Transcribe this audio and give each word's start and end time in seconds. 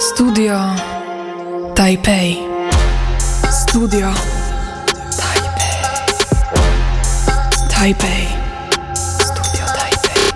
Studio 0.00 0.60
Taipei. 1.74 2.38
Studio 3.50 4.12
Taipei. 5.16 5.76
Taipei. 7.70 8.28
Studio 8.94 9.66
Taipei. 9.66 10.32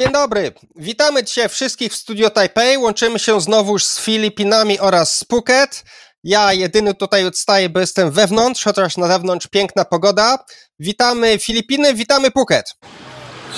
Dzień 0.00 0.12
dobry, 0.12 0.52
witamy 0.76 1.24
dzisiaj 1.24 1.48
wszystkich 1.48 1.92
w 1.92 1.96
Studio 1.96 2.30
Taipei. 2.30 2.78
Łączymy 2.78 3.18
się 3.18 3.40
znowu 3.40 3.78
z 3.78 3.98
Filipinami 4.00 4.80
oraz 4.80 5.18
z 5.18 5.24
Phuket. 5.24 5.84
Ja 6.28 6.52
jedyny 6.52 6.94
tutaj 6.94 7.26
odstaję, 7.26 7.68
bo 7.68 7.80
jestem 7.80 8.10
wewnątrz, 8.10 8.64
chociaż 8.64 8.96
na 8.96 9.06
zewnątrz 9.08 9.46
piękna 9.46 9.84
pogoda. 9.84 10.38
Witamy 10.78 11.38
Filipiny, 11.38 11.94
witamy 11.94 12.30
Phuket. 12.30 12.74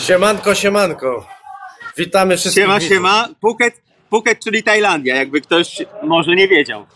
Siemanko, 0.07 0.55
siemanko. 0.55 1.27
Witamy 1.97 2.37
wszystkich. 2.37 2.65
Siema, 2.65 2.75
widzów. 2.75 2.97
siema. 2.97 3.29
Phuket, 3.41 3.75
Phuket, 4.11 4.45
czyli 4.45 4.63
Tajlandia, 4.63 5.17
jakby 5.17 5.41
ktoś 5.41 5.83
może 6.03 6.35
nie 6.35 6.49
wiedział. 6.49 6.87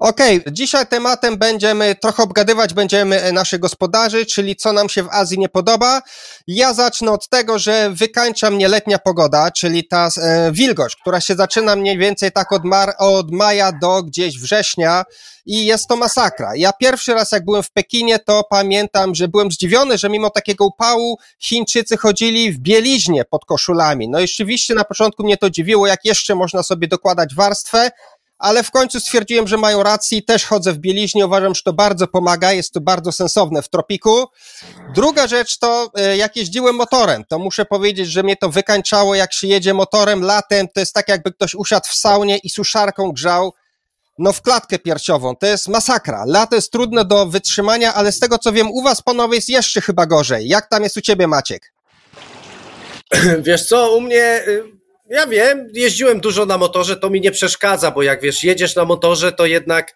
Okej, 0.00 0.44
dzisiaj 0.50 0.86
tematem 0.86 1.36
będziemy 1.36 1.94
trochę 1.94 2.22
obgadywać 2.22 2.74
będziemy 2.74 3.22
e, 3.22 3.32
naszych 3.32 3.60
gospodarzy, 3.60 4.26
czyli 4.26 4.56
co 4.56 4.72
nam 4.72 4.88
się 4.88 5.02
w 5.02 5.08
Azji 5.10 5.38
nie 5.38 5.48
podoba. 5.48 6.02
Ja 6.46 6.74
zacznę 6.74 7.12
od 7.12 7.28
tego, 7.28 7.58
że 7.58 7.90
wykańcza 7.90 8.50
mnie 8.50 8.68
letnia 8.68 8.98
pogoda, 8.98 9.50
czyli 9.50 9.88
ta 9.88 10.08
e, 10.16 10.52
wilgoć, 10.52 10.96
która 10.96 11.20
się 11.20 11.34
zaczyna 11.34 11.76
mniej 11.76 11.98
więcej 11.98 12.32
tak 12.32 12.52
od, 12.52 12.64
mar- 12.64 12.94
od 12.98 13.30
maja 13.30 13.72
do 13.72 14.02
gdzieś 14.02 14.38
września 14.38 15.04
i 15.46 15.64
jest 15.64 15.88
to 15.88 15.96
masakra. 15.96 16.52
Ja 16.56 16.72
pierwszy 16.72 17.14
raz 17.14 17.32
jak 17.32 17.44
byłem 17.44 17.62
w 17.62 17.70
Pekinie, 17.70 18.18
to 18.18 18.44
pamiętam, 18.50 19.14
że 19.14 19.28
byłem 19.28 19.50
zdziwiony, 19.50 19.98
że 19.98 20.08
mimo 20.08 20.30
takiego 20.30 20.66
upału 20.66 21.18
Chińczycy 21.38 21.96
chodzili 21.96 22.52
w 22.52 22.58
bieliźnie 22.58 23.24
pod 23.24 23.44
koszulami. 23.44 24.08
No 24.08 24.20
i 24.20 24.28
rzeczywiście 24.28 24.74
na 24.74 24.84
początku 24.84 25.24
mnie 25.24 25.36
to 25.36 25.50
dziwiło, 25.50 25.86
jak 25.86 26.04
jeszcze 26.04 26.34
można 26.34 26.62
sobie 26.62 26.88
dokładać 26.88 27.34
warstwę, 27.34 27.90
ale 28.40 28.62
w 28.62 28.70
końcu 28.70 29.00
stwierdziłem, 29.00 29.48
że 29.48 29.56
mają 29.56 29.82
rację 29.82 30.18
i 30.18 30.24
też 30.24 30.46
chodzę 30.46 30.72
w 30.72 30.78
bieliźnie. 30.78 31.26
Uważam, 31.26 31.54
że 31.54 31.62
to 31.62 31.72
bardzo 31.72 32.06
pomaga, 32.06 32.52
jest 32.52 32.72
to 32.72 32.80
bardzo 32.80 33.12
sensowne 33.12 33.62
w 33.62 33.68
tropiku. 33.68 34.26
Druga 34.94 35.26
rzecz 35.26 35.58
to, 35.58 35.90
e, 35.94 36.16
jak 36.16 36.36
jeździłem 36.36 36.74
motorem, 36.74 37.24
to 37.28 37.38
muszę 37.38 37.64
powiedzieć, 37.64 38.08
że 38.08 38.22
mnie 38.22 38.36
to 38.36 38.48
wykańczało, 38.50 39.14
jak 39.14 39.32
się 39.32 39.46
jedzie 39.46 39.74
motorem 39.74 40.22
latem, 40.22 40.68
to 40.74 40.80
jest 40.80 40.94
tak 40.94 41.08
jakby 41.08 41.32
ktoś 41.32 41.54
usiadł 41.54 41.86
w 41.88 41.94
saunie 41.94 42.38
i 42.38 42.50
suszarką 42.50 43.12
grzał, 43.12 43.52
no 44.18 44.32
w 44.32 44.42
klatkę 44.42 44.78
piersiową. 44.78 45.36
To 45.36 45.46
jest 45.46 45.68
masakra. 45.68 46.24
Lato 46.26 46.56
jest 46.56 46.72
trudne 46.72 47.04
do 47.04 47.26
wytrzymania, 47.26 47.94
ale 47.94 48.12
z 48.12 48.18
tego 48.18 48.38
co 48.38 48.52
wiem, 48.52 48.70
u 48.70 48.82
was 48.82 49.02
panowie 49.02 49.34
jest 49.34 49.48
jeszcze 49.48 49.80
chyba 49.80 50.06
gorzej. 50.06 50.48
Jak 50.48 50.68
tam 50.68 50.82
jest 50.82 50.96
u 50.96 51.00
ciebie, 51.00 51.26
Maciek? 51.26 51.72
Wiesz 53.46 53.66
co, 53.66 53.96
u 53.96 54.00
mnie, 54.00 54.42
y, 54.48 54.79
ja 55.10 55.26
wiem, 55.26 55.68
jeździłem 55.72 56.20
dużo 56.20 56.46
na 56.46 56.58
motorze, 56.58 56.96
to 56.96 57.10
mi 57.10 57.20
nie 57.20 57.30
przeszkadza, 57.30 57.90
bo 57.90 58.02
jak 58.02 58.20
wiesz, 58.20 58.44
jedziesz 58.44 58.76
na 58.76 58.84
motorze, 58.84 59.32
to 59.32 59.46
jednak 59.46 59.94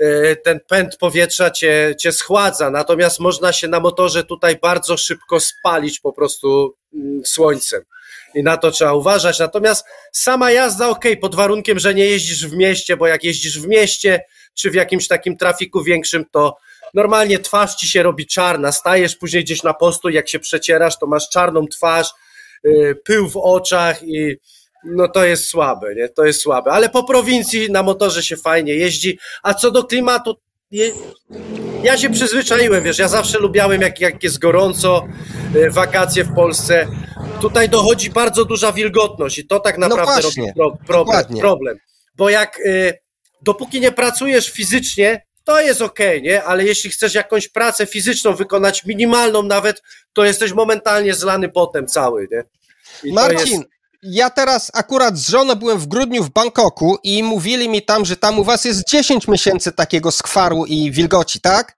y, 0.00 0.36
ten 0.44 0.60
pęd 0.68 0.96
powietrza 0.96 1.50
cię, 1.50 1.94
cię 2.00 2.12
schładza, 2.12 2.70
natomiast 2.70 3.20
można 3.20 3.52
się 3.52 3.68
na 3.68 3.80
motorze 3.80 4.24
tutaj 4.24 4.56
bardzo 4.62 4.96
szybko 4.96 5.40
spalić 5.40 6.00
po 6.00 6.12
prostu 6.12 6.76
mm, 6.94 7.22
słońcem. 7.26 7.82
I 8.34 8.42
na 8.42 8.56
to 8.56 8.70
trzeba 8.70 8.92
uważać. 8.92 9.38
Natomiast 9.38 9.86
sama 10.12 10.50
jazda, 10.50 10.88
ok, 10.88 11.04
pod 11.20 11.34
warunkiem, 11.34 11.78
że 11.78 11.94
nie 11.94 12.06
jeździsz 12.06 12.46
w 12.46 12.56
mieście, 12.56 12.96
bo 12.96 13.06
jak 13.06 13.24
jeździsz 13.24 13.60
w 13.60 13.68
mieście, 13.68 14.24
czy 14.54 14.70
w 14.70 14.74
jakimś 14.74 15.08
takim 15.08 15.36
trafiku 15.36 15.82
większym, 15.82 16.24
to 16.30 16.56
normalnie 16.94 17.38
twarz 17.38 17.74
ci 17.74 17.88
się 17.88 18.02
robi 18.02 18.26
czarna. 18.26 18.72
Stajesz 18.72 19.16
później 19.16 19.44
gdzieś 19.44 19.62
na 19.62 19.74
postu, 19.74 20.08
jak 20.08 20.28
się 20.28 20.38
przecierasz, 20.38 20.98
to 20.98 21.06
masz 21.06 21.28
czarną 21.28 21.66
twarz, 21.66 22.10
pył 23.04 23.28
w 23.28 23.36
oczach 23.36 24.02
i 24.02 24.36
no 24.84 25.08
to 25.08 25.24
jest 25.24 25.46
słabe, 25.46 25.94
nie? 25.94 26.08
To 26.08 26.24
jest 26.24 26.40
słabe. 26.40 26.70
Ale 26.70 26.88
po 26.88 27.04
prowincji 27.04 27.70
na 27.70 27.82
motorze 27.82 28.22
się 28.22 28.36
fajnie 28.36 28.74
jeździ. 28.74 29.18
A 29.42 29.54
co 29.54 29.70
do 29.70 29.84
klimatu, 29.84 30.36
je, 30.70 30.90
ja 31.82 31.98
się 31.98 32.10
przyzwyczaiłem, 32.10 32.84
wiesz, 32.84 32.98
ja 32.98 33.08
zawsze 33.08 33.38
lubiałem, 33.38 33.80
jak, 33.82 34.00
jak 34.00 34.22
jest 34.22 34.38
gorąco, 34.38 35.06
y, 35.56 35.70
wakacje 35.70 36.24
w 36.24 36.34
Polsce. 36.34 36.86
Tutaj 37.40 37.68
dochodzi 37.68 38.10
bardzo 38.10 38.44
duża 38.44 38.72
wilgotność 38.72 39.38
i 39.38 39.46
to 39.46 39.60
tak 39.60 39.78
naprawdę 39.78 40.06
No 40.06 40.20
właśnie, 40.22 40.42
robi 40.42 40.56
pro, 40.56 40.86
problem, 40.86 41.06
dokładnie. 41.06 41.40
problem. 41.40 41.78
Bo 42.16 42.30
jak 42.30 42.58
y, 42.60 42.98
dopóki 43.42 43.80
nie 43.80 43.92
pracujesz 43.92 44.50
fizycznie, 44.50 45.26
to 45.44 45.60
jest 45.60 45.82
okej, 45.82 46.22
nie? 46.22 46.42
Ale 46.44 46.64
jeśli 46.64 46.90
chcesz 46.90 47.14
jakąś 47.14 47.48
pracę 47.48 47.86
fizyczną 47.86 48.34
wykonać, 48.34 48.84
minimalną 48.84 49.42
nawet, 49.42 49.82
to 50.12 50.24
jesteś 50.24 50.52
momentalnie 50.52 51.14
zlany 51.14 51.48
potem 51.48 51.86
cały, 51.86 52.28
nie? 52.30 52.44
Marcin, 53.10 53.58
jest- 53.60 53.68
ja 54.02 54.30
teraz 54.30 54.70
akurat 54.74 55.18
z 55.18 55.28
żoną 55.28 55.54
byłem 55.54 55.78
w 55.78 55.86
grudniu 55.86 56.24
w 56.24 56.30
Bangkoku 56.30 56.98
i 57.02 57.22
mówili 57.22 57.68
mi 57.68 57.82
tam, 57.82 58.04
że 58.04 58.16
tam 58.16 58.38
u 58.38 58.44
was 58.44 58.64
jest 58.64 58.88
10 58.88 59.28
miesięcy 59.28 59.72
takiego 59.72 60.10
skwaru 60.10 60.64
i 60.66 60.90
wilgoci, 60.90 61.40
tak? 61.40 61.76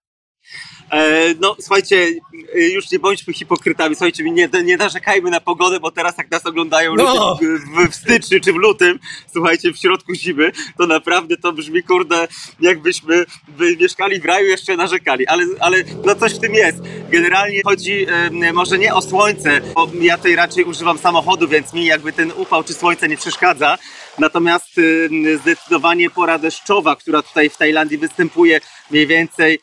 E, 0.93 1.35
no 1.41 1.57
słuchajcie, 1.61 2.07
już 2.55 2.91
nie 2.91 2.99
bądźmy 2.99 3.33
hipokrytami, 3.35 3.95
słuchajcie, 3.95 4.25
nie, 4.25 4.49
nie 4.65 4.77
narzekajmy 4.77 5.31
na 5.31 5.41
pogodę, 5.41 5.81
bo 5.81 5.91
teraz 5.91 6.19
jak 6.19 6.31
nas 6.31 6.47
oglądają 6.47 6.95
No. 6.95 7.37
ludzie 7.41 7.59
w, 7.59 7.91
w 7.91 7.95
styczniu 7.95 8.41
czy 8.41 8.53
w 8.53 8.57
lutym, 8.57 8.99
słuchajcie, 9.33 9.73
w 9.73 9.77
środku 9.77 10.15
zimy, 10.15 10.53
to 10.79 10.87
naprawdę 10.87 11.37
to 11.37 11.53
brzmi, 11.53 11.83
kurde, 11.83 12.29
jakbyśmy 12.61 13.25
by 13.49 13.77
mieszkali 13.77 14.21
w 14.21 14.25
raju 14.25 14.47
jeszcze 14.47 14.77
narzekali, 14.77 15.27
ale, 15.27 15.45
ale 15.61 15.85
no 16.05 16.15
coś 16.15 16.35
w 16.35 16.39
tym 16.41 16.55
jest. 16.55 16.79
Generalnie 17.11 17.63
chodzi 17.65 18.07
e, 18.43 18.53
może 18.53 18.79
nie 18.79 18.95
o 18.95 19.03
słońce, 19.03 19.61
bo 19.75 19.91
ja 20.01 20.17
tutaj 20.17 20.37
raczej 20.37 20.65
używam 20.65 20.99
samochodu, 20.99 21.49
więc 21.49 21.73
mi 21.73 21.85
jakby 21.85 22.13
ten 22.13 22.33
upał 22.37 22.65
czy 22.65 22.75
słońce 22.75 23.09
nie 23.09 23.17
przeszkadza, 23.17 23.79
natomiast 24.19 24.79
e, 24.79 25.37
zdecydowanie 25.39 26.11
pora 26.11 26.39
deszczowa, 26.39 26.97
która 26.97 27.23
tutaj 27.23 27.51
w 27.51 27.57
Tajlandii 27.57 27.99
występuje 27.99 28.61
mniej 28.91 29.07
więcej 29.07 29.59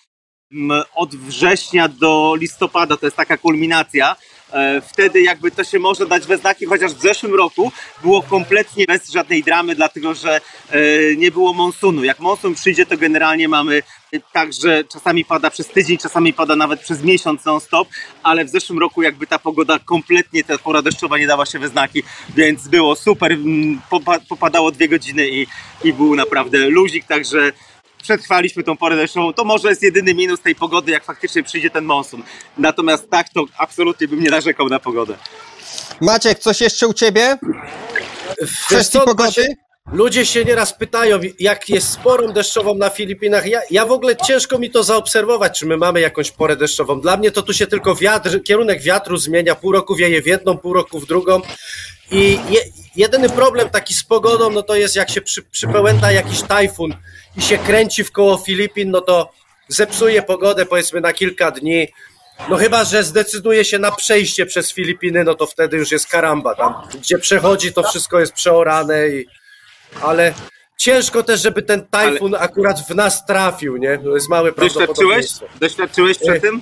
od 0.95 1.15
września 1.15 1.87
do 1.87 2.35
listopada, 2.39 2.97
to 2.97 3.05
jest 3.05 3.17
taka 3.17 3.37
kulminacja. 3.37 4.15
E, 4.53 4.81
Wtedy 4.81 5.21
jakby 5.21 5.51
to 5.51 5.63
się 5.63 5.79
może 5.79 6.05
dać 6.05 6.25
we 6.27 6.37
znaki, 6.37 6.65
chociaż 6.65 6.93
w 6.93 7.01
zeszłym 7.01 7.35
roku 7.35 7.71
było 8.03 8.21
kompletnie 8.23 8.85
bez 8.85 9.09
żadnej 9.11 9.43
dramy, 9.43 9.75
dlatego 9.75 10.13
że 10.15 10.41
e, 10.71 10.79
nie 11.17 11.31
było 11.31 11.53
monsunu. 11.53 12.03
Jak 12.03 12.19
monsun 12.19 12.55
przyjdzie, 12.55 12.85
to 12.85 12.97
generalnie 12.97 13.47
mamy 13.47 13.83
e, 14.13 14.19
tak, 14.33 14.53
że 14.53 14.83
czasami 14.83 15.25
pada 15.25 15.49
przez 15.49 15.67
tydzień, 15.67 15.97
czasami 15.97 16.33
pada 16.33 16.55
nawet 16.55 16.79
przez 16.81 17.03
miesiąc 17.03 17.45
non-stop, 17.45 17.87
ale 18.23 18.45
w 18.45 18.49
zeszłym 18.49 18.79
roku 18.79 19.01
jakby 19.01 19.27
ta 19.27 19.39
pogoda 19.39 19.79
kompletnie, 19.79 20.43
ta 20.43 20.57
pora 20.57 20.81
deszczowa 20.81 21.17
nie 21.17 21.27
dała 21.27 21.45
się 21.45 21.59
we 21.59 21.67
znaki, 21.69 22.03
więc 22.35 22.67
było 22.67 22.95
super, 22.95 23.37
popa- 23.91 24.19
popadało 24.29 24.71
dwie 24.71 24.87
godziny 24.89 25.29
i, 25.29 25.47
i 25.83 25.93
był 25.93 26.15
naprawdę 26.15 26.69
luzik, 26.69 27.05
także 27.05 27.51
przetrwaliśmy 28.01 28.63
tą 28.63 28.77
porę 28.77 28.95
deszczową. 28.95 29.33
To 29.33 29.43
może 29.43 29.69
jest 29.69 29.83
jedyny 29.83 30.13
minus 30.13 30.41
tej 30.41 30.55
pogody, 30.55 30.91
jak 30.91 31.03
faktycznie 31.03 31.43
przyjdzie 31.43 31.69
ten 31.69 31.85
monsun. 31.85 32.23
Natomiast 32.57 33.09
tak, 33.09 33.29
to 33.29 33.45
absolutnie 33.57 34.07
bym 34.07 34.23
nie 34.23 34.29
narzekał 34.29 34.69
na 34.69 34.79
pogodę. 34.79 35.17
Maciek, 36.01 36.39
coś 36.39 36.61
jeszcze 36.61 36.87
u 36.87 36.93
ciebie? 36.93 37.37
W 38.41 38.65
kwestii 38.65 38.99
co, 38.99 39.05
pogody? 39.05 39.55
Ludzie 39.91 40.25
się 40.25 40.45
nieraz 40.45 40.73
pytają, 40.73 41.19
jak 41.39 41.69
jest 41.69 41.89
sporą 41.89 42.33
deszczową 42.33 42.75
na 42.75 42.89
Filipinach. 42.89 43.45
Ja, 43.45 43.61
ja 43.71 43.85
w 43.85 43.91
ogóle 43.91 44.15
ciężko 44.15 44.59
mi 44.59 44.71
to 44.71 44.83
zaobserwować, 44.83 45.59
czy 45.59 45.65
my 45.65 45.77
mamy 45.77 46.01
jakąś 46.01 46.31
porę 46.31 46.55
deszczową. 46.55 47.01
Dla 47.01 47.17
mnie 47.17 47.31
to 47.31 47.41
tu 47.41 47.53
się 47.53 47.67
tylko 47.67 47.95
wiatr, 47.95 48.43
kierunek 48.43 48.81
wiatru 48.81 49.17
zmienia. 49.17 49.55
Pół 49.55 49.71
roku 49.71 49.95
wieje 49.95 50.21
w 50.21 50.25
jedną, 50.25 50.57
pół 50.57 50.73
roku 50.73 50.99
w 50.99 51.05
drugą. 51.05 51.41
I 52.11 52.39
je, 52.49 52.61
jedyny 52.95 53.29
problem 53.29 53.69
taki 53.69 53.93
z 53.93 54.03
pogodą, 54.03 54.49
no 54.49 54.63
to 54.63 54.75
jest 54.75 54.95
jak 54.95 55.09
się 55.09 55.21
przy, 55.21 55.43
przypełęta 55.43 56.11
jakiś 56.11 56.41
tajfun 56.41 56.95
i 57.37 57.41
się 57.41 57.57
kręci 57.57 58.03
w 58.03 58.11
koło 58.11 58.37
Filipin, 58.37 58.91
no 58.91 59.01
to 59.01 59.31
zepsuje 59.67 60.21
pogodę 60.21 60.65
powiedzmy 60.65 61.01
na 61.01 61.13
kilka 61.13 61.51
dni. 61.51 61.87
No 62.49 62.55
chyba, 62.57 62.83
że 62.83 63.03
zdecyduje 63.03 63.65
się 63.65 63.79
na 63.79 63.91
przejście 63.91 64.45
przez 64.45 64.73
Filipiny, 64.73 65.23
no 65.23 65.35
to 65.35 65.47
wtedy 65.47 65.77
już 65.77 65.91
jest 65.91 66.07
karamba. 66.07 66.55
Tam, 66.55 66.73
gdzie 66.99 67.17
przechodzi, 67.17 67.73
to 67.73 67.83
wszystko 67.83 68.19
jest 68.19 68.33
przeorane 68.33 69.09
i 69.09 69.25
ale 70.01 70.33
ciężko 70.77 71.23
też, 71.23 71.41
żeby 71.41 71.61
ten 71.61 71.87
tajfun 71.87 72.35
akurat 72.35 72.87
w 72.87 72.95
nas 72.95 73.25
trafił, 73.25 73.77
nie? 73.77 73.97
To 73.97 74.13
jest 74.15 74.29
małe 74.29 74.51
Doświadczyłeś? 74.51 74.73
prawdopodobieństwo. 74.85 75.45
Doświadczyłeś 75.59 76.17
przed 76.17 76.33
Nie. 76.33 76.39
tym? 76.39 76.61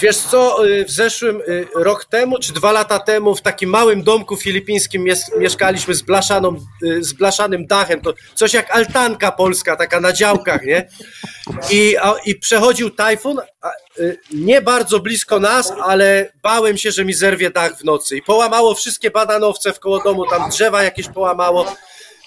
Wiesz 0.00 0.16
co, 0.16 0.66
y, 0.66 0.84
w 0.84 0.90
zeszłym 0.90 1.40
y, 1.48 1.66
rok 1.74 2.04
temu, 2.04 2.38
czy 2.38 2.52
dwa 2.52 2.72
lata 2.72 2.98
temu, 2.98 3.34
w 3.34 3.42
takim 3.42 3.70
małym 3.70 4.02
domku 4.02 4.36
filipińskim 4.36 5.04
mies- 5.04 5.38
mieszkaliśmy 5.38 5.94
z, 5.94 6.02
blaszaną, 6.02 6.56
y, 6.84 7.04
z 7.04 7.12
blaszanym 7.12 7.66
dachem. 7.66 8.00
To 8.00 8.14
coś 8.34 8.54
jak 8.54 8.70
altanka 8.70 9.32
polska, 9.32 9.76
taka 9.76 10.00
na 10.00 10.12
działkach, 10.12 10.62
nie? 10.64 10.88
I, 11.70 11.96
a, 12.02 12.14
i 12.26 12.34
przechodził 12.34 12.90
tajfun, 12.90 13.38
a, 13.62 13.70
nie 14.32 14.62
bardzo 14.62 15.00
blisko 15.00 15.40
nas, 15.40 15.72
ale 15.84 16.32
bałem 16.42 16.78
się, 16.78 16.90
że 16.90 17.04
mi 17.04 17.14
zerwie 17.14 17.50
dach 17.50 17.78
w 17.78 17.84
nocy. 17.84 18.16
I 18.16 18.22
połamało 18.22 18.74
wszystkie 18.74 19.10
bananowce 19.10 19.72
w 19.72 19.80
koło 19.80 20.02
domu, 20.02 20.26
tam 20.26 20.50
drzewa 20.50 20.82
jakieś 20.82 21.08
połamało. 21.08 21.76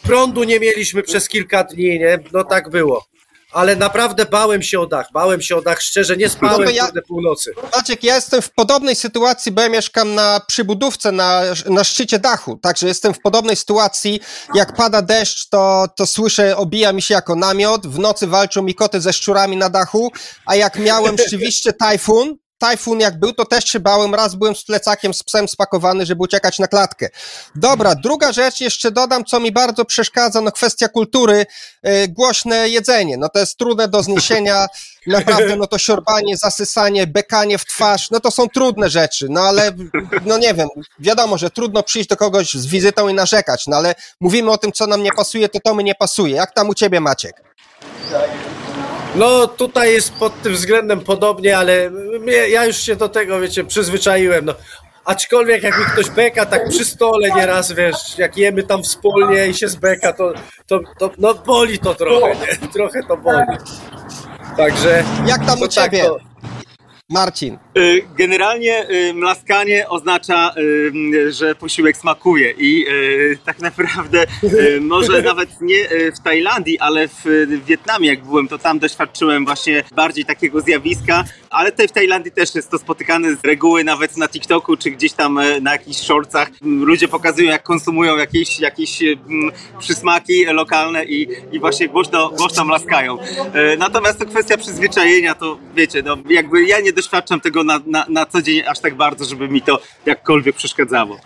Prądu 0.03 0.43
nie 0.43 0.59
mieliśmy 0.59 1.03
przez 1.03 1.29
kilka 1.29 1.63
dni, 1.63 1.99
nie? 1.99 2.19
No 2.33 2.43
tak 2.43 2.69
było. 2.69 3.05
Ale 3.53 3.75
naprawdę 3.75 4.25
bałem 4.25 4.63
się 4.63 4.79
o 4.79 4.85
dach, 4.87 5.07
bałem 5.13 5.41
się 5.41 5.55
o 5.55 5.61
dach, 5.61 5.81
szczerze, 5.81 6.17
nie 6.17 6.29
spałem 6.29 6.63
No 6.65 6.71
ja- 6.71 6.89
północy. 7.07 7.51
Maciek, 7.75 8.03
ja 8.03 8.15
jestem 8.15 8.41
w 8.41 8.49
podobnej 8.51 8.95
sytuacji, 8.95 9.51
bo 9.51 9.61
ja 9.61 9.69
mieszkam 9.69 10.15
na 10.15 10.41
przybudówce 10.47 11.11
na, 11.11 11.41
na 11.69 11.83
szczycie 11.83 12.19
dachu, 12.19 12.57
także 12.57 12.87
jestem 12.87 13.13
w 13.13 13.19
podobnej 13.21 13.55
sytuacji. 13.55 14.19
Jak 14.55 14.75
pada 14.75 15.01
deszcz, 15.01 15.49
to, 15.49 15.85
to 15.95 16.05
słyszę, 16.05 16.57
obija 16.57 16.93
mi 16.93 17.01
się 17.01 17.13
jako 17.13 17.35
namiot, 17.35 17.87
w 17.87 17.99
nocy 17.99 18.27
walczą 18.27 18.61
mi 18.61 18.75
koty 18.75 19.01
ze 19.01 19.13
szczurami 19.13 19.57
na 19.57 19.69
dachu, 19.69 20.11
a 20.45 20.55
jak 20.55 20.79
miałem 20.79 21.17
rzeczywiście 21.23 21.73
tajfun, 21.73 22.37
tajfun 22.63 22.99
jak 22.99 23.19
był, 23.19 23.33
to 23.33 23.45
też 23.45 23.65
się 23.65 23.79
bałem, 23.79 24.15
raz 24.15 24.35
byłem 24.35 24.55
z 24.55 24.63
plecakiem, 24.63 25.13
z 25.13 25.23
psem 25.23 25.47
spakowany, 25.47 26.05
żeby 26.05 26.23
uciekać 26.23 26.59
na 26.59 26.67
klatkę. 26.67 27.09
Dobra, 27.55 27.95
druga 27.95 28.31
rzecz, 28.31 28.61
jeszcze 28.61 28.91
dodam, 28.91 29.25
co 29.25 29.39
mi 29.39 29.51
bardzo 29.51 29.85
przeszkadza, 29.85 30.41
no 30.41 30.51
kwestia 30.51 30.87
kultury, 30.87 31.45
yy, 31.83 32.07
głośne 32.07 32.69
jedzenie, 32.69 33.17
no 33.17 33.29
to 33.29 33.39
jest 33.39 33.57
trudne 33.57 33.87
do 33.87 34.03
zniesienia, 34.03 34.67
naprawdę, 35.07 35.55
no 35.55 35.67
to 35.67 35.77
siorbanie, 35.77 36.37
zasysanie, 36.37 37.07
bekanie 37.07 37.57
w 37.57 37.65
twarz, 37.65 38.11
no 38.11 38.19
to 38.19 38.31
są 38.31 38.49
trudne 38.49 38.89
rzeczy, 38.89 39.27
no 39.29 39.41
ale, 39.41 39.71
no 40.25 40.37
nie 40.37 40.53
wiem, 40.53 40.67
wiadomo, 40.99 41.37
że 41.37 41.49
trudno 41.49 41.83
przyjść 41.83 42.09
do 42.09 42.17
kogoś 42.17 42.53
z 42.53 42.65
wizytą 42.65 43.07
i 43.07 43.13
narzekać, 43.13 43.67
no 43.67 43.77
ale 43.77 43.95
mówimy 44.19 44.51
o 44.51 44.57
tym, 44.57 44.71
co 44.71 44.87
nam 44.87 45.03
nie 45.03 45.11
pasuje, 45.11 45.49
to 45.49 45.59
to 45.59 45.75
mi 45.75 45.83
nie 45.83 45.95
pasuje. 45.95 46.35
Jak 46.35 46.53
tam 46.53 46.69
u 46.69 46.73
ciebie, 46.73 46.99
Maciek? 46.99 47.43
No 49.15 49.47
tutaj 49.47 49.93
jest 49.93 50.13
pod 50.13 50.41
tym 50.41 50.53
względem 50.53 50.99
podobnie, 50.99 51.57
ale 51.57 51.89
mnie, 52.19 52.33
ja 52.33 52.65
już 52.65 52.77
się 52.77 52.95
do 52.95 53.09
tego, 53.09 53.39
wiecie, 53.39 53.63
przyzwyczaiłem, 53.63 54.45
no. 54.45 54.53
Aczkolwiek 55.05 55.63
jak 55.63 55.79
mi 55.79 55.85
ktoś 55.85 56.09
beka 56.09 56.45
tak 56.45 56.69
przy 56.69 56.85
stole 56.85 57.29
nieraz, 57.31 57.71
wiesz, 57.71 58.17
jak 58.17 58.37
jemy 58.37 58.63
tam 58.63 58.83
wspólnie 58.83 59.47
i 59.47 59.53
się 59.53 59.67
zbeka, 59.67 60.13
to, 60.13 60.33
to, 60.67 60.79
to 60.99 61.11
no 61.17 61.33
boli 61.33 61.79
to 61.79 61.95
trochę, 61.95 62.35
nie? 62.35 62.67
Trochę 62.67 63.03
to 63.07 63.17
boli. 63.17 63.57
Także... 64.57 65.03
Jak 65.25 65.45
tam 65.45 65.61
u 65.61 65.67
ciebie, 65.67 66.03
to- 66.03 66.32
Marcin? 67.09 67.57
Y, 67.77 68.01
Generalnie 68.17 68.89
y, 68.89 69.13
mlaskanie 69.13 69.89
oznacza, 69.89 70.51
y, 70.57 71.31
że 71.31 71.55
posiłek 71.55 71.97
smakuje 71.97 72.53
i 72.57 72.85
tak 73.45 73.59
naprawdę 73.59 74.25
może 74.81 75.21
nawet 75.21 75.61
nie 75.61 75.87
w 76.15 76.23
Tajlandii, 76.23 76.79
ale 76.79 77.07
w 77.07 77.23
Wietnamie 77.65 78.07
jak 78.07 78.23
byłem, 78.23 78.47
to 78.47 78.57
tam 78.57 78.79
doświadczyłem 78.79 79.45
właśnie 79.45 79.83
bardziej 79.95 80.25
takiego 80.25 80.61
zjawiska, 80.61 81.23
ale 81.49 81.71
tutaj 81.71 81.87
w 81.87 81.91
Tajlandii 81.91 82.31
też 82.31 82.55
jest 82.55 82.71
to 82.71 82.77
spotykane 82.77 83.35
z 83.35 83.45
reguły 83.45 83.83
nawet 83.83 84.17
na 84.17 84.27
TikToku 84.27 84.77
czy 84.77 84.91
gdzieś 84.91 85.13
tam 85.13 85.37
y, 85.37 85.61
na 85.61 85.71
jakichś 85.71 85.97
shortsach. 85.97 86.47
M, 86.63 86.83
Ludzie 86.85 87.07
pokazują 87.07 87.51
jak 87.51 87.63
konsumują 87.63 88.17
jakieś, 88.17 88.59
jakieś 88.59 89.01
y, 89.01 89.17
m, 89.29 89.51
przysmaki 89.79 90.45
lokalne 90.45 91.05
i, 91.05 91.27
i 91.51 91.59
właśnie 91.59 91.87
głośno, 91.89 92.29
głośno 92.29 92.65
mlaskają. 92.65 93.17
E, 93.53 93.77
Natomiast 93.77 94.19
to 94.19 94.25
kwestia 94.25 94.57
przyzwyczajenia, 94.57 95.35
to 95.35 95.57
wiecie, 95.75 96.01
no 96.05 96.17
jakby 96.29 96.63
ja 96.63 96.79
nie 96.93 97.01
doświadczam 97.01 97.41
tego 97.41 97.63
na, 97.63 97.79
na, 97.85 98.05
na 98.09 98.25
co 98.25 98.41
dzień 98.41 98.61
aż 98.67 98.79
tak 98.79 98.95
bardzo, 98.95 99.25
żeby 99.25 99.49
mi 99.49 99.61
to 99.61 99.79
jakkolwiek 100.05 100.55
przeszkadzało. 100.55 101.19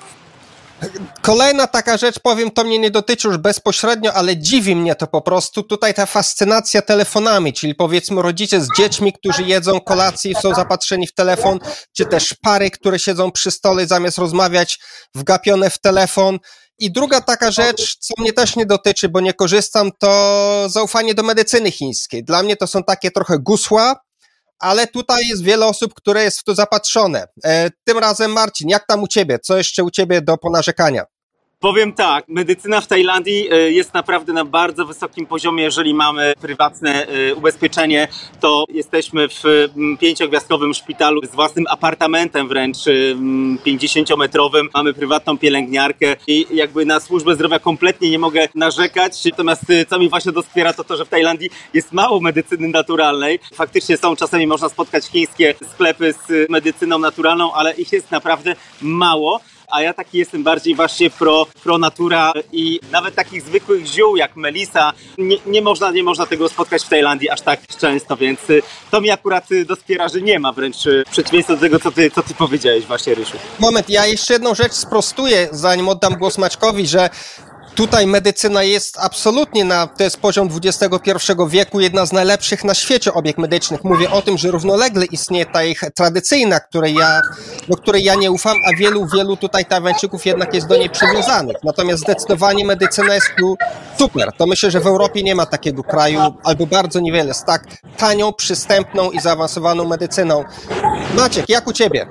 Kolejna 1.21 1.67
taka 1.67 1.97
rzecz, 1.97 2.19
powiem, 2.19 2.51
to 2.51 2.63
mnie 2.63 2.79
nie 2.79 2.91
dotyczy 2.91 3.27
już 3.27 3.37
bezpośrednio, 3.37 4.13
ale 4.13 4.37
dziwi 4.37 4.75
mnie 4.75 4.95
to 4.95 5.07
po 5.07 5.21
prostu. 5.21 5.63
Tutaj 5.63 5.93
ta 5.93 6.05
fascynacja 6.05 6.81
telefonami, 6.81 7.53
czyli 7.53 7.75
powiedzmy 7.75 8.21
rodzice 8.21 8.61
z 8.61 8.67
dziećmi, 8.77 9.13
którzy 9.13 9.43
jedzą 9.43 9.79
kolację 9.79 10.31
i 10.31 10.35
są 10.35 10.53
zapatrzeni 10.53 11.07
w 11.07 11.13
telefon, 11.13 11.59
czy 11.93 12.05
też 12.05 12.33
pary, 12.41 12.71
które 12.71 12.99
siedzą 12.99 13.31
przy 13.31 13.51
stole 13.51 13.87
zamiast 13.87 14.17
rozmawiać, 14.17 14.79
wgapione 15.15 15.69
w 15.69 15.77
telefon. 15.77 16.39
I 16.79 16.91
druga 16.91 17.21
taka 17.21 17.51
rzecz, 17.51 17.97
co 17.99 18.13
mnie 18.17 18.33
też 18.33 18.55
nie 18.55 18.65
dotyczy, 18.65 19.09
bo 19.09 19.19
nie 19.21 19.33
korzystam, 19.33 19.91
to 19.99 20.69
zaufanie 20.69 21.13
do 21.13 21.23
medycyny 21.23 21.71
chińskiej. 21.71 22.23
Dla 22.23 22.43
mnie 22.43 22.55
to 22.55 22.67
są 22.67 22.83
takie 22.83 23.11
trochę 23.11 23.39
gusła, 23.39 23.95
ale 24.59 24.87
tutaj 24.87 25.27
jest 25.27 25.43
wiele 25.43 25.65
osób, 25.65 25.93
które 25.93 26.23
jest 26.23 26.39
w 26.39 26.43
to 26.43 26.55
zapatrzone. 26.55 27.27
E, 27.45 27.69
tym 27.83 27.97
razem 27.97 28.31
Marcin, 28.31 28.69
jak 28.69 28.87
tam 28.87 29.03
u 29.03 29.07
ciebie? 29.07 29.39
Co 29.39 29.57
jeszcze 29.57 29.83
u 29.83 29.91
ciebie 29.91 30.21
do 30.21 30.37
ponarzekania? 30.37 31.05
Powiem 31.59 31.93
tak, 31.93 32.25
medycyna 32.27 32.81
w 32.81 32.87
Tajlandii 32.87 33.49
e, 33.51 33.71
jest 33.71 33.93
naprawdę 33.93 34.33
na 34.33 34.45
bardzo 34.45 34.85
wysokim 34.85 35.25
poziomie. 35.25 35.63
Jeżeli 35.63 35.93
mamy 35.93 36.33
prywatne 36.41 37.07
e, 37.07 37.35
ubezpieczenie, 37.35 38.07
to 38.39 38.65
jesteśmy 38.69 39.29
w 39.29 39.43
mm, 39.45 39.97
pięciogwiazdkowym 39.97 40.73
szpitalu 40.73 41.21
z 41.25 41.35
własnym 41.35 41.65
apartamentem 41.69 42.47
wręcz 42.47 42.77
mm, 42.87 43.57
50-metrowym. 43.57 44.67
Mamy 44.73 44.93
prywatną 44.93 45.37
pielęgniarkę 45.37 46.15
i 46.27 46.45
jakby 46.51 46.85
na 46.85 46.99
służbę 46.99 47.35
zdrowia 47.35 47.59
kompletnie 47.59 48.09
nie 48.09 48.19
mogę 48.19 48.47
narzekać. 48.55 49.25
Natomiast 49.25 49.69
e, 49.69 49.85
co 49.85 49.99
mi 49.99 50.09
właśnie 50.09 50.31
doskwiera 50.31 50.73
to 50.73 50.83
to, 50.83 50.97
że 50.97 51.05
w 51.05 51.09
Tajlandii 51.09 51.49
jest 51.73 51.93
mało 51.93 52.19
medycyny 52.19 52.67
naturalnej. 52.67 53.39
Faktycznie 53.53 53.97
są 53.97 54.15
czasami 54.15 54.47
można 54.47 54.69
spotkać 54.69 55.05
chińskie 55.05 55.55
sklepy 55.73 56.13
z 56.13 56.49
medycyną 56.49 56.99
naturalną, 56.99 57.53
ale 57.53 57.73
ich 57.73 57.91
jest 57.91 58.11
naprawdę 58.11 58.55
mało 58.81 59.39
a 59.71 59.81
ja 59.81 59.93
taki 59.93 60.17
jestem 60.17 60.43
bardziej 60.43 60.75
właśnie 60.75 61.09
pro, 61.09 61.47
pro 61.63 61.77
natura 61.77 62.33
i 62.51 62.79
nawet 62.91 63.15
takich 63.15 63.41
zwykłych 63.41 63.85
ziół 63.85 64.15
jak 64.15 64.35
melisa, 64.35 64.93
nie, 65.17 65.37
nie, 65.45 65.61
można, 65.61 65.91
nie 65.91 66.03
można 66.03 66.25
tego 66.25 66.49
spotkać 66.49 66.83
w 66.83 66.89
Tajlandii 66.89 67.29
aż 67.29 67.41
tak 67.41 67.67
często, 67.67 68.17
więc 68.17 68.49
y, 68.49 68.61
to 68.91 69.01
mi 69.01 69.09
akurat 69.09 69.51
y, 69.51 69.65
doskwiera, 69.65 70.07
że 70.07 70.21
nie 70.21 70.39
ma 70.39 70.53
wręcz 70.53 70.85
y, 70.85 71.03
w 71.07 71.11
przeciwieństwie 71.11 71.53
do 71.53 71.59
tego, 71.59 71.79
co 71.79 71.91
ty, 71.91 72.11
co 72.11 72.23
ty 72.23 72.33
powiedziałeś 72.33 72.85
właśnie, 72.85 73.15
Rysiu. 73.15 73.37
Moment, 73.59 73.89
ja 73.89 74.05
jeszcze 74.05 74.33
jedną 74.33 74.55
rzecz 74.55 74.73
sprostuję, 74.73 75.49
zanim 75.51 75.89
oddam 75.89 76.13
głos 76.13 76.37
Maćkowi, 76.37 76.87
że 76.87 77.09
tutaj 77.77 78.07
medycyna 78.07 78.63
jest 78.63 78.97
absolutnie 78.99 79.65
na, 79.65 79.87
to 79.87 80.03
jest 80.03 80.19
poziom 80.19 80.49
XXI 80.63 81.31
wieku, 81.47 81.79
jedna 81.79 82.05
z 82.05 82.13
najlepszych 82.13 82.63
na 82.63 82.73
świecie 82.73 83.13
obieg 83.13 83.37
medycznych. 83.37 83.83
Mówię 83.83 84.11
o 84.11 84.21
tym, 84.21 84.37
że 84.37 84.51
równolegle 84.51 85.05
istnieje 85.05 85.45
ta 85.45 85.63
ich 85.63 85.81
tradycyjna, 85.95 86.59
której 86.59 86.93
ja, 86.95 87.21
do 87.67 87.75
której 87.77 88.03
ja 88.03 88.15
nie 88.15 88.31
ufam, 88.31 88.57
a 88.65 88.75
wielu, 88.77 89.07
wielu 89.15 89.37
tutaj 89.37 89.65
Tajwańczyków 89.65 90.25
jednak 90.25 90.53
jest 90.53 90.67
do 90.67 90.77
niej 90.77 90.89
przywiązanych. 90.89 91.55
Natomiast 91.63 92.03
zdecydowanie 92.03 92.65
medycyna 92.65 93.15
jest 93.15 93.27
tu 93.39 93.57
super. 93.99 94.31
To 94.37 94.47
myślę, 94.47 94.71
że 94.71 94.79
w 94.79 94.87
Europie 94.87 95.23
nie 95.23 95.35
ma 95.35 95.45
takiego 95.45 95.83
kraju, 95.83 96.19
albo 96.43 96.65
bardzo 96.65 96.99
niewiele, 96.99 97.33
z 97.33 97.43
tak 97.43 97.63
tanią, 97.97 98.33
przystępną 98.33 99.11
i 99.11 99.19
zaawansowaną 99.19 99.85
medycyną. 99.87 100.43
Maciek, 101.15 101.49
jak 101.49 101.67
u 101.67 101.73
ciebie? 101.73 102.07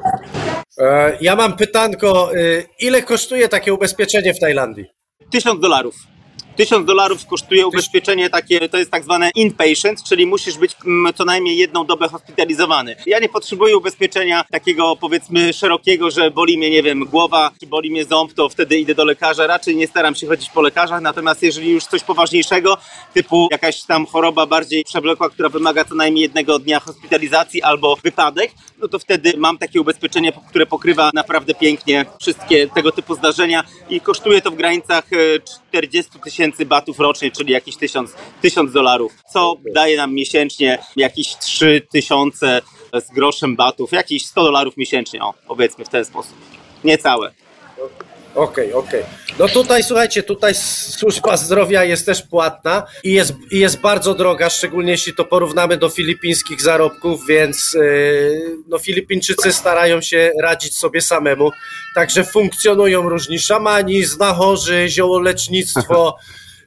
E, 0.79 1.17
Ja 1.21 1.37
mam 1.37 1.57
pytanko, 1.57 2.31
e, 2.35 2.39
ile 2.81 3.03
kosztuje 3.03 3.49
takie 3.49 3.75
ubezpieczenie 3.75 4.35
w 4.35 4.41
Tajlandii? 4.41 4.95
Tysiąc 5.31 5.61
dolarów. 5.61 6.16
Tysiąc 6.56 6.87
dolarów 6.87 7.26
kosztuje 7.26 7.67
ubezpieczenie 7.67 8.31
takie, 8.31 8.69
to 8.69 8.79
jest 8.79 8.91
tak 8.91 9.05
zwane 9.05 9.31
inpatient, 9.35 10.03
czyli 10.03 10.26
musisz 10.26 10.58
być 10.58 10.76
mm, 10.87 11.14
co 11.14 11.25
najmniej 11.25 11.56
jedną 11.56 11.87
dobę 11.87 12.08
hospitalizowany. 12.08 12.97
Ja 13.06 13.19
nie 13.19 13.29
potrzebuję 13.29 13.76
ubezpieczenia 13.76 14.44
takiego 14.50 14.97
powiedzmy 14.97 15.53
szerokiego, 15.53 16.11
że 16.11 16.31
boli 16.31 16.58
mnie, 16.58 16.70
nie 16.70 16.82
wiem, 16.82 17.05
głowa, 17.05 17.51
czy 17.60 17.67
boli 17.67 17.91
mnie 17.91 18.05
ząb, 18.05 18.32
to 18.32 18.48
wtedy 18.48 18.79
idę 18.79 18.94
do 18.94 19.05
lekarza. 19.05 19.46
Raczej 19.46 19.77
nie 19.77 19.86
staram 19.86 20.15
się 20.15 20.27
chodzić 20.27 20.51
po 20.51 20.63
lekarzach, 20.63 21.01
natomiast 21.01 21.43
jeżeli 21.43 21.70
już 21.70 21.84
coś 21.84 22.05
poważniejszego, 22.05 22.79
typu 23.15 23.48
jakaś 23.51 23.82
tam 23.82 24.06
choroba 24.06 24.46
bardziej 24.46 24.84
przewlekła, 24.84 25.31
która 25.31 25.48
wymaga 25.48 25.84
co 25.84 25.94
najmniej 25.94 26.22
jednego 26.22 26.58
dnia 26.58 26.81
hospitalizacji 26.81 27.63
albo 27.63 27.96
wypadek, 27.96 28.51
no 28.79 28.89
to 28.89 28.98
wtedy 28.98 29.32
mam 29.36 29.58
takie 29.58 29.81
ubezpieczenie, 29.81 30.32
które 30.48 30.67
pokrywa 30.67 31.10
naprawdę 31.15 31.55
pięknie 31.55 32.06
wszystkie 32.20 32.69
tego 32.69 32.93
typu 32.93 33.15
zdarzenia 33.15 33.65
i 33.91 34.01
kosztuje 34.01 34.43
to 34.43 34.51
w 34.51 34.55
granicach 34.55 35.05
e, 35.13 35.17
40 35.70 36.20
tysięcy 36.25 36.45
batów 36.67 37.00
rocznie, 37.00 37.31
czyli 37.31 37.53
jakieś 37.53 37.76
1000 37.76 38.15
1000 38.43 38.72
dolarów, 38.72 39.12
co 39.32 39.56
daje 39.74 39.96
nam 39.96 40.15
miesięcznie 40.15 40.79
jakieś 40.96 41.36
3 41.36 41.86
tysiące 41.93 42.62
z 42.93 43.15
groszem 43.15 43.56
batów, 43.56 43.93
jakieś 43.93 44.26
100 44.26 44.44
dolarów 44.44 44.76
miesięcznie, 44.76 45.22
o, 45.22 45.34
powiedzmy 45.46 45.84
w 45.84 45.88
ten 45.88 46.05
sposób. 46.05 46.36
Niecałe. 46.84 47.34
Okej, 48.36 48.72
okej. 48.72 49.05
No 49.38 49.48
tutaj, 49.48 49.82
słuchajcie, 49.82 50.22
tutaj 50.22 50.55
służba 50.55 51.36
zdrowia 51.36 51.84
jest 51.84 52.06
też 52.06 52.22
płatna 52.22 52.86
i 53.05 53.12
jest, 53.12 53.32
i 53.50 53.58
jest 53.58 53.81
bardzo 53.81 54.14
droga, 54.14 54.50
szczególnie 54.50 54.93
jeśli 54.93 55.14
to 55.14 55.24
porównamy 55.24 55.76
do 55.76 55.88
filipińskich 55.88 56.62
zarobków, 56.62 57.26
więc 57.26 57.72
yy, 57.72 58.56
no, 58.69 58.78
Filipińczycy 58.78 59.52
starają 59.52 60.00
się 60.00 60.31
radzić 60.43 60.78
sobie 60.78 61.00
samemu, 61.00 61.50
także 61.94 62.24
funkcjonują 62.24 63.08
różni 63.08 63.38
szamani, 63.38 64.05
znachorzy, 64.05 64.88
ziołolecznictwo, 64.88 66.16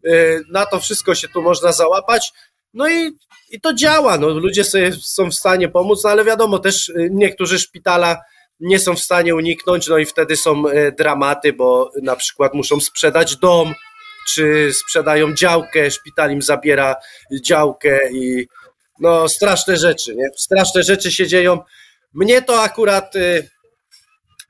yy, 0.04 0.42
na 0.52 0.66
to 0.66 0.80
wszystko 0.80 1.16
się 1.16 1.28
tu 1.28 1.42
można 1.42 1.72
załapać. 1.72 2.32
No 2.74 2.90
i, 2.90 3.12
i 3.50 3.62
to 3.62 3.74
działa, 3.74 4.18
no, 4.18 4.30
ludzie 4.30 4.64
sobie 4.64 4.92
są 4.94 5.30
w 5.30 5.36
stanie 5.36 5.70
pomóc, 5.70 6.04
no, 6.04 6.10
ale 6.10 6.26
wiadomo, 6.26 6.60
też 6.60 6.88
yy, 6.88 7.10
niektórzy 7.12 7.60
szpitala 7.60 8.18
nie 8.60 8.80
są 8.80 8.96
w 8.96 9.00
stanie 9.00 9.36
uniknąć, 9.36 9.88
no 9.88 9.98
i 9.98 10.06
wtedy 10.06 10.38
są 10.38 10.68
e, 10.68 10.92
dramaty, 10.92 11.54
bo 11.54 11.92
na 12.02 12.16
przykład 12.16 12.54
muszą 12.54 12.80
sprzedać 12.80 13.36
dom, 13.36 13.74
czy 14.30 14.74
sprzedają 14.74 15.34
działkę, 15.34 15.92
szpital 15.92 16.32
im 16.32 16.42
zabiera 16.42 16.96
działkę 17.42 18.12
i 18.12 18.48
no 19.00 19.30
straszne 19.30 19.78
rzeczy, 19.78 20.16
nie? 20.16 20.30
Straszne 20.38 20.84
rzeczy 20.84 21.12
się 21.12 21.28
dzieją. 21.28 21.60
Mnie 22.14 22.42
to 22.42 22.62
akurat 22.62 23.16
y, 23.16 23.50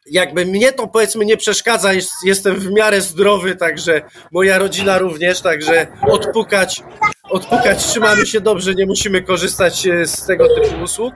jakby 0.05 0.45
mnie 0.45 0.71
to 0.71 0.87
powiedzmy 0.87 1.25
nie 1.25 1.37
przeszkadza, 1.37 1.93
jest, 1.93 2.11
jestem 2.23 2.55
w 2.55 2.71
miarę 2.71 3.01
zdrowy, 3.01 3.55
także 3.55 4.01
moja 4.31 4.57
rodzina 4.57 4.97
również, 4.97 5.41
także 5.41 5.87
odpukać, 6.07 6.83
odpukać, 7.29 7.85
trzymamy 7.85 8.25
się 8.25 8.41
dobrze, 8.41 8.73
nie 8.75 8.85
musimy 8.85 9.21
korzystać 9.21 9.87
e, 9.87 10.05
z 10.05 10.25
tego 10.25 10.47
typu 10.47 10.83
usług. 10.83 11.13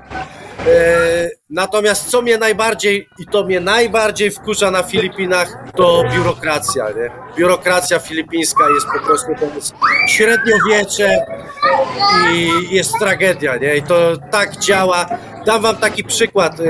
E, 0.67 1.29
natomiast 1.49 2.09
co 2.09 2.21
mnie 2.21 2.37
najbardziej 2.37 3.07
i 3.19 3.25
to 3.25 3.43
mnie 3.43 3.59
najbardziej 3.59 4.31
wkurza 4.31 4.71
na 4.71 4.83
Filipinach, 4.83 5.57
to 5.75 6.03
biurokracja. 6.13 6.85
Nie? 6.89 7.11
Biurokracja 7.37 7.99
filipińska 7.99 8.63
jest 8.69 8.87
po 8.93 9.05
prostu 9.05 9.27
średniowiecze 10.07 11.25
i 12.33 12.49
jest 12.75 12.93
tragedia. 12.99 13.57
Nie? 13.57 13.75
I 13.75 13.81
to 13.81 14.17
tak 14.31 14.57
działa. 14.57 15.05
Dam 15.45 15.61
wam 15.61 15.75
taki 15.75 16.03
przykład. 16.03 16.59
E, 16.59 16.63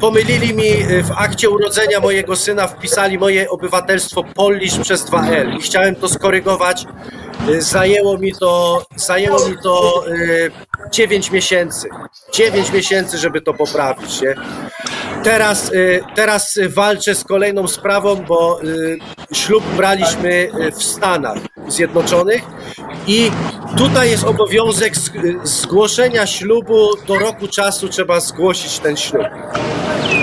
Pomylili 0.00 0.54
mi 0.54 0.70
w 1.02 1.10
akcie 1.16 1.50
urodzenia 1.50 2.00
mojego 2.00 2.36
syna, 2.36 2.66
wpisali 2.68 3.18
moje 3.18 3.50
obywatelstwo 3.50 4.24
Polish 4.24 4.78
przez 4.78 5.10
2L 5.10 5.56
i 5.58 5.62
chciałem 5.62 5.94
to 5.94 6.08
skorygować. 6.08 6.84
E, 7.48 7.60
Zajęło 7.60 8.18
mi 8.18 8.32
to, 8.32 8.82
zajęło 8.96 9.48
mi 9.48 9.56
to 9.62 10.04
e, 10.06 10.90
9 10.90 11.30
miesięcy. 11.30 11.88
9 12.32 12.72
miesięcy, 12.72 13.18
żeby 13.18 13.40
to 13.40 13.54
poprawić. 13.54 14.20
Nie? 14.20 14.34
Teraz, 15.22 15.72
y, 15.72 16.00
teraz 16.14 16.56
y, 16.56 16.68
walczę 16.68 17.14
z 17.14 17.24
kolejną 17.24 17.68
sprawą, 17.68 18.16
bo 18.16 18.62
y, 18.62 18.98
ślub 19.32 19.64
braliśmy 19.76 20.30
y, 20.30 20.72
w 20.72 20.82
Stanach 20.82 21.38
Zjednoczonych 21.68 22.42
i 23.06 23.30
tutaj 23.76 24.10
jest 24.10 24.24
obowiązek 24.24 24.92
zgłoszenia 25.42 26.26
ślubu 26.26 26.88
do 27.06 27.18
roku 27.18 27.48
czasu 27.48 27.88
trzeba 27.88 28.20
zgłosić 28.20 28.78
ten 28.78 28.96
ślub. 28.96 29.26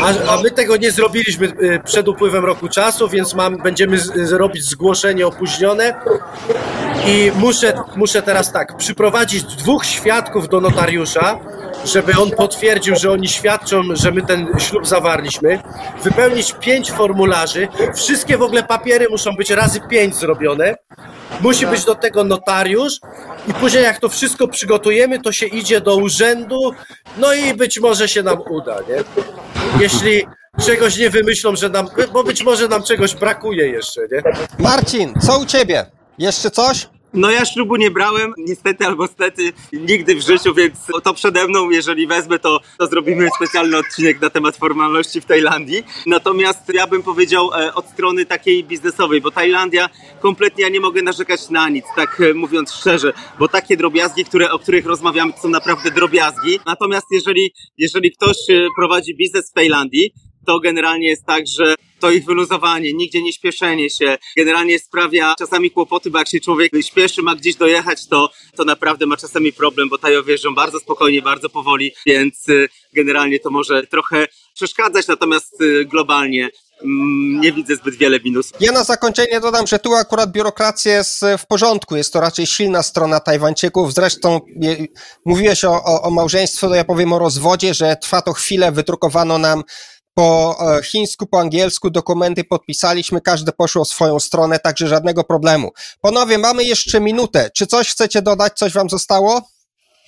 A, 0.02 0.34
a 0.34 0.42
my 0.42 0.52
tego 0.52 0.78
nie 0.78 0.92
zrobiliśmy 0.92 1.48
y, 1.48 1.80
przed 1.86 2.08
upływem 2.08 2.46
roku 2.46 2.70
czasu, 2.70 3.10
więc 3.10 3.34
mam, 3.34 3.58
będziemy 3.58 3.98
robić 4.32 4.64
zgłoszenie 4.64 5.28
opóźnione. 5.28 5.94
I 7.08 7.32
muszę, 7.36 7.74
muszę 7.96 8.22
teraz 8.22 8.52
tak, 8.52 8.78
przyprowadzić 8.78 9.44
dwóch 9.44 9.86
świadków 9.86 10.50
do 10.50 10.62
notariusza, 10.62 11.40
żeby 11.86 12.14
on 12.22 12.32
potwierdził, 12.32 12.96
że 12.96 13.12
oni 13.12 13.28
świadczą, 13.28 13.82
że 13.94 14.12
my 14.12 14.22
ten 14.22 14.48
ślub 14.58 14.88
zawarliśmy, 14.88 15.60
wypełnić 16.04 16.56
pięć 16.60 16.92
formularzy, 16.92 17.68
wszystkie 17.96 18.38
w 18.38 18.42
ogóle 18.42 18.64
papiery 18.64 19.08
muszą 19.12 19.32
być 19.32 19.50
razy 19.50 19.82
pięć 19.90 20.16
zrobione, 20.16 20.76
musi 21.44 21.68
być 21.68 21.86
do 21.86 21.96
tego 21.96 22.24
notariusz 22.24 23.00
i 23.48 23.54
później 23.54 23.84
jak 23.84 24.00
to 24.00 24.10
wszystko 24.10 24.48
przygotujemy, 24.48 25.20
to 25.20 25.32
się 25.32 25.46
idzie 25.46 25.82
do 25.82 25.96
urzędu, 25.96 26.72
no 27.18 27.34
i 27.34 27.54
być 27.54 27.80
może 27.80 28.08
się 28.08 28.24
nam 28.24 28.42
uda, 28.50 28.80
nie? 28.90 29.04
Jeśli 29.84 30.26
czegoś 30.66 30.98
nie 30.98 31.10
wymyślą, 31.10 31.56
że 31.56 31.70
nam, 31.70 31.88
bo 32.14 32.24
być 32.24 32.44
może 32.44 32.68
nam 32.68 32.84
czegoś 32.84 33.16
brakuje 33.16 33.68
jeszcze, 33.68 34.02
nie? 34.12 34.22
Marcin, 34.60 35.14
co 35.22 35.40
u 35.40 35.46
ciebie? 35.46 35.86
Jeszcze 36.18 36.52
coś? 36.52 36.90
No 37.14 37.32
ja 37.32 37.46
ślubu 37.46 37.76
nie 37.76 37.92
brałem, 37.92 38.34
niestety 38.38 38.86
albo 38.86 39.08
stety, 39.08 39.54
nigdy 39.74 40.16
w 40.16 40.22
życiu, 40.22 40.54
więc 40.54 40.76
to 41.04 41.14
przede 41.14 41.48
mną, 41.48 41.70
jeżeli 41.70 42.08
wezmę, 42.08 42.40
to, 42.40 42.60
to 42.80 42.88
zrobimy 42.88 43.30
specjalny 43.36 43.78
odcinek 43.78 44.22
na 44.22 44.30
temat 44.30 44.58
formalności 44.58 45.22
w 45.22 45.26
Tajlandii. 45.26 45.84
Natomiast 46.06 46.74
ja 46.74 46.88
bym 46.88 47.04
powiedział 47.04 47.50
e, 47.54 47.74
od 47.74 47.86
strony 47.86 48.26
takiej 48.26 48.64
biznesowej, 48.64 49.22
bo 49.22 49.32
Tajlandia 49.32 49.90
kompletnie 50.22 50.64
ja 50.64 50.70
nie 50.70 50.80
mogę 50.80 51.02
narzekać 51.02 51.50
na 51.50 51.70
nic, 51.70 51.86
tak 51.96 52.22
e, 52.22 52.34
mówiąc 52.34 52.74
szczerze, 52.74 53.14
bo 53.40 53.48
takie 53.48 53.78
drobiazgi, 53.78 54.26
które, 54.26 54.52
o 54.52 54.60
których 54.60 54.86
rozmawiamy, 54.86 55.34
to 55.34 55.40
są 55.40 55.50
naprawdę 55.50 55.92
drobiazgi. 55.92 56.60
Natomiast 56.66 57.06
jeżeli, 57.12 57.54
jeżeli 57.78 58.12
ktoś 58.12 58.38
e, 58.50 58.68
prowadzi 58.78 59.16
biznes 59.16 59.50
w 59.50 59.54
Tajlandii, 59.54 60.14
to 60.46 60.60
generalnie 60.60 61.10
jest 61.10 61.26
tak, 61.26 61.44
że 61.48 61.76
to 62.04 62.12
ich 62.12 62.26
wyluzowanie, 62.26 62.94
nigdzie 62.94 63.22
nie 63.22 63.34
śpieszenie 63.34 63.90
się, 63.90 64.18
generalnie 64.38 64.80
sprawia 64.80 65.36
czasami 65.38 65.72
kłopoty, 65.72 66.10
bo 66.10 66.20
jak 66.20 66.28
się 66.28 66.40
człowiek 66.40 66.72
śpieszy, 66.82 67.22
ma 67.22 67.36
gdzieś 67.36 67.56
dojechać, 67.56 68.08
to, 68.08 68.30
to 68.56 68.66
naprawdę 68.66 69.06
ma 69.06 69.18
czasami 69.18 69.54
problem, 69.54 69.90
bo 69.90 69.98
Tajowie 69.98 70.32
jeżdżą 70.32 70.56
bardzo 70.56 70.80
spokojnie, 70.80 71.22
bardzo 71.22 71.50
powoli, 71.50 71.92
więc 72.06 72.50
y, 72.50 72.70
generalnie 72.94 73.40
to 73.40 73.50
może 73.50 73.88
trochę 73.88 74.28
przeszkadzać, 74.54 75.08
natomiast 75.08 75.62
y, 75.62 75.86
globalnie 75.86 76.50
mm, 76.84 77.42
nie 77.42 77.52
widzę 77.52 77.76
zbyt 77.76 77.96
wiele 77.96 78.20
minusów. 78.20 78.58
Ja 78.60 78.72
na 78.72 78.84
zakończenie 78.84 79.40
dodam, 79.40 79.68
że 79.68 79.80
tu 79.80 79.94
akurat 79.94 80.32
biurokracja 80.32 80.94
jest 80.94 81.24
e, 81.24 81.38
w 81.38 81.46
porządku, 81.46 81.96
jest 81.96 82.14
to 82.14 82.22
raczej 82.22 82.46
silna 82.46 82.84
strona 82.84 83.20
Tajwańczyków. 83.20 83.94
Zresztą 83.94 84.42
mówiłeś 85.26 85.66
o, 85.66 85.84
o, 85.84 86.02
o 86.02 86.12
małżeństwie, 86.12 86.68
to 86.68 86.76
ja 86.76 86.84
powiem 86.84 87.14
o 87.14 87.20
rozwodzie, 87.20 87.74
że 87.74 87.96
trwa 87.96 88.22
to 88.22 88.34
chwilę, 88.34 88.72
wydrukowano 88.72 89.38
nam 89.38 89.64
po 90.14 90.58
e, 90.78 90.84
chińsku, 90.84 91.26
po 91.28 91.40
angielsku 91.40 91.90
dokumenty 91.90 92.44
podpisaliśmy, 92.44 93.22
każde 93.22 93.52
poszło 93.52 93.86
swoją 93.86 94.20
stronę, 94.20 94.60
także 94.60 94.88
żadnego 94.88 95.24
problemu. 95.24 95.72
Panowie, 96.02 96.38
mamy 96.38 96.64
jeszcze 96.64 97.00
minutę. 97.00 97.50
Czy 97.56 97.68
coś 97.68 97.90
chcecie 97.90 98.22
dodać, 98.22 98.54
coś 98.54 98.74
wam 98.74 98.90
zostało? 98.90 99.42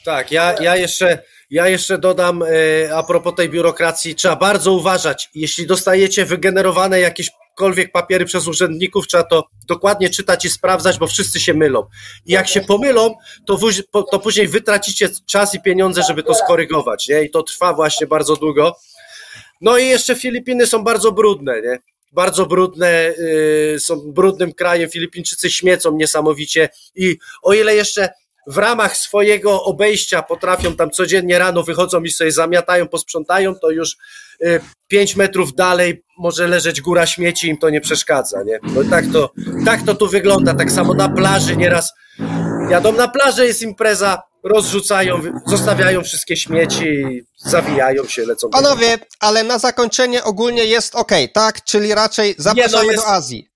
Tak, 0.05 0.31
ja, 0.31 0.55
ja, 0.61 0.75
jeszcze, 0.75 1.23
ja 1.49 1.67
jeszcze 1.67 1.97
dodam 1.97 2.43
e, 2.43 2.95
a 2.95 3.03
propos 3.03 3.35
tej 3.35 3.49
biurokracji, 3.49 4.15
trzeba 4.15 4.35
bardzo 4.35 4.71
uważać. 4.71 5.29
Jeśli 5.35 5.67
dostajecie 5.67 6.25
wygenerowane 6.25 6.99
jakiekolwiek 6.99 7.91
papiery 7.91 8.25
przez 8.25 8.47
urzędników, 8.47 9.07
trzeba 9.07 9.23
to 9.23 9.43
dokładnie 9.67 10.09
czytać 10.09 10.45
i 10.45 10.49
sprawdzać, 10.49 10.97
bo 10.99 11.07
wszyscy 11.07 11.39
się 11.39 11.53
mylą. 11.53 11.87
I 12.25 12.31
jak 12.31 12.47
się 12.47 12.61
pomylą, 12.61 13.15
to, 13.45 13.59
to 14.11 14.19
później 14.19 14.47
wytracicie 14.47 15.09
czas 15.25 15.55
i 15.55 15.61
pieniądze, 15.61 16.03
żeby 16.03 16.23
to 16.23 16.33
skorygować. 16.33 17.07
Nie? 17.07 17.23
I 17.23 17.29
to 17.29 17.43
trwa 17.43 17.73
właśnie 17.73 18.07
bardzo 18.07 18.35
długo. 18.35 18.75
No 19.61 19.77
i 19.77 19.87
jeszcze 19.87 20.15
Filipiny 20.15 20.67
są 20.67 20.83
bardzo 20.83 21.11
brudne, 21.11 21.61
nie? 21.61 21.79
Bardzo 22.11 22.45
brudne, 22.45 23.09
y, 23.09 23.77
są 23.79 24.11
brudnym 24.11 24.53
krajem. 24.53 24.89
Filipińczycy 24.89 25.49
śmiecą 25.49 25.95
niesamowicie 25.95 26.69
i 26.95 27.17
o 27.43 27.53
ile 27.53 27.75
jeszcze 27.75 28.09
w 28.47 28.57
ramach 28.57 28.97
swojego 28.97 29.63
obejścia 29.63 30.21
potrafią 30.21 30.75
tam 30.75 30.91
codziennie 30.91 31.39
rano 31.39 31.63
wychodzą 31.63 32.03
i 32.03 32.09
sobie 32.09 32.31
zamiatają, 32.31 32.87
posprzątają, 32.87 33.55
to 33.55 33.71
już 33.71 33.97
y, 34.41 34.59
pięć 34.87 35.15
metrów 35.15 35.55
dalej 35.55 36.03
może 36.17 36.47
leżeć 36.47 36.81
góra 36.81 37.05
śmieci, 37.05 37.47
im 37.47 37.57
to 37.57 37.69
nie 37.69 37.81
przeszkadza, 37.81 38.43
nie? 38.43 38.59
No 38.63 38.83
tak 38.89 39.05
to, 39.13 39.31
tak 39.65 39.83
to 39.85 39.95
tu 39.95 40.07
wygląda, 40.07 40.53
tak 40.53 40.71
samo 40.71 40.93
na 40.93 41.09
plaży 41.09 41.57
nieraz 41.57 41.93
jadą 42.69 42.91
na 42.91 43.07
plażę, 43.07 43.45
jest 43.45 43.61
impreza, 43.61 44.21
rozrzucają, 44.45 45.21
zostawiają 45.45 46.03
wszystkie 46.03 46.37
śmieci, 46.37 47.21
zawijają 47.37 48.07
się, 48.07 48.25
lecą. 48.25 48.49
Panowie, 48.49 48.99
ale 49.19 49.43
na 49.43 49.59
zakończenie 49.59 50.23
ogólnie 50.23 50.65
jest 50.65 50.95
ok, 50.95 51.11
tak? 51.33 51.63
Czyli 51.63 51.93
raczej 51.95 52.35
zapraszamy 52.37 52.85
jest- 52.91 53.03
do 53.03 53.07
Azji. 53.07 53.47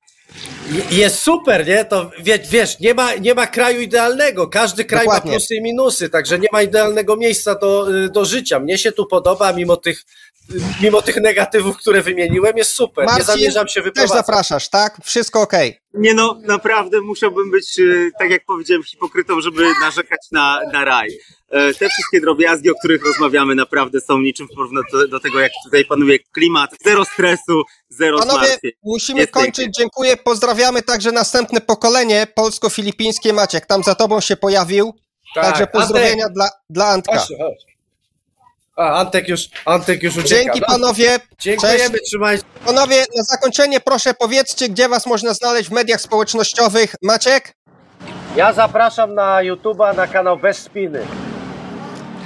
Jest 0.91 1.19
super, 1.21 1.67
nie? 1.67 1.85
To 1.85 2.11
wie, 2.19 2.39
wiesz, 2.49 2.79
nie 2.79 2.93
ma, 2.93 3.15
nie 3.15 3.33
ma 3.33 3.47
kraju 3.47 3.81
idealnego. 3.81 4.47
Każdy 4.47 4.85
kraj 4.85 5.05
Dokładnie. 5.05 5.31
ma 5.31 5.37
plusy 5.37 5.55
i 5.55 5.61
minusy, 5.61 6.09
także 6.09 6.39
nie 6.39 6.47
ma 6.51 6.61
idealnego 6.61 7.15
miejsca 7.17 7.55
do, 7.55 7.95
y, 7.95 8.09
do 8.09 8.25
życia. 8.25 8.59
Mnie 8.59 8.77
się 8.77 8.91
tu 8.91 9.05
podoba, 9.05 9.53
mimo 9.53 9.77
tych, 9.77 10.03
y, 10.51 10.59
mimo 10.81 11.01
tych 11.01 11.17
negatywów, 11.17 11.77
które 11.77 12.01
wymieniłem, 12.01 12.57
jest 12.57 12.71
super. 12.71 13.05
nie 13.05 13.11
Marcin, 13.11 13.25
zamierzam 13.25 13.67
się 13.67 13.73
też 13.73 13.83
wyprowadzać. 13.83 14.17
zapraszasz, 14.25 14.69
tak? 14.69 14.97
Wszystko 15.03 15.41
ok. 15.41 15.53
Nie 15.93 16.13
no, 16.13 16.39
naprawdę 16.45 17.01
musiałbym 17.01 17.51
być, 17.51 17.79
e, 17.79 17.83
tak 18.19 18.29
jak 18.29 18.45
powiedziałem, 18.45 18.83
hipokrytą, 18.83 19.41
żeby 19.41 19.63
narzekać 19.81 20.19
na, 20.31 20.59
na 20.73 20.85
raj. 20.85 21.09
E, 21.51 21.73
Te 21.73 21.89
wszystkie 21.89 22.21
drobiazgi, 22.21 22.69
o 22.71 22.73
których 22.79 23.05
rozmawiamy, 23.05 23.55
naprawdę 23.55 24.01
są 24.01 24.19
niczym 24.19 24.47
w 24.47 24.55
porównaniu 24.55 24.85
do, 25.09 25.19
tego, 25.19 25.39
jak 25.39 25.51
tutaj 25.65 25.85
panuje 25.85 26.19
klimat. 26.19 26.71
Zero 26.85 27.05
stresu, 27.05 27.63
zero 27.89 28.19
Panowie, 28.19 28.45
zmartwień. 28.47 28.71
musimy 28.83 29.19
Jest 29.19 29.31
kończyć. 29.31 29.55
pięknie. 29.57 29.73
Dziękuję. 29.77 30.17
Pozdrawiamy 30.17 30.81
także 30.81 31.11
następne 31.11 31.61
pokolenie 31.61 32.27
polsko-filipińskie. 32.35 33.33
Maciek, 33.33 33.65
tam 33.65 33.83
za 33.83 33.95
tobą 33.95 34.21
się 34.21 34.35
pojawił. 34.37 34.93
Tak, 35.35 35.43
Także 35.45 35.67
pozdrowienia 35.67 36.23
Antek, 36.23 36.33
dla, 36.33 36.49
dla 36.69 36.85
Antka. 36.87 37.17
chodź, 37.19 37.27
chodź. 37.39 37.65
A, 38.75 38.99
Antek 38.99 39.27
już, 39.27 39.41
Antek 39.65 40.03
już 40.03 40.13
ucieka. 40.17 40.29
Dzięki 40.29 40.59
No, 40.59 40.67
panowie. 40.67 41.19
Dziękujemy, 41.39 41.89
Cześć. 41.97 42.03
trzymajcie. 42.09 42.43
Panowie, 42.65 43.05
na 43.17 43.23
zakończenie 43.23 43.79
proszę 43.79 44.13
powiedzcie, 44.13 44.69
gdzie 44.69 44.89
was 44.89 45.05
można 45.05 45.33
znaleźć 45.33 45.69
w 45.69 45.71
mediach 45.71 46.01
społecznościowych. 46.01 46.95
Maciek? 47.01 47.53
Ja 48.35 48.53
zapraszam 48.53 49.13
na 49.13 49.37
YouTube'a, 49.43 49.95
na 49.95 50.07
kanał 50.07 50.37
Bez 50.37 50.57
Spiny. 50.57 51.07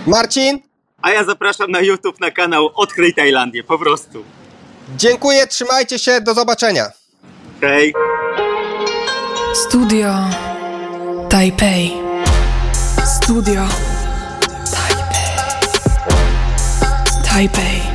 Marcin? 0.08 0.60
A 1.02 1.12
ja 1.12 1.24
zapraszam 1.24 1.72
na 1.72 1.82
YouTube, 1.82 2.20
na 2.20 2.32
kanał 2.32 2.70
Odkryj 2.76 3.14
Tajlandię, 3.14 3.64
po 3.64 3.80
prostu. 3.80 4.24
Dziękuję, 4.98 5.48
trzymajcie 5.48 6.00
się, 6.00 6.22
do 6.22 6.34
zobaczenia. 6.34 6.92
Hej! 7.62 7.94
Studio 9.54 10.14
Taipei. 11.30 11.94
Studio 13.06 13.62
Taipei. 14.72 15.34
Taipei. 17.30 17.93